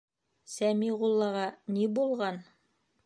Сәмиғуллаға 0.53 1.45
ни 1.77 1.87
булған? 1.99 2.45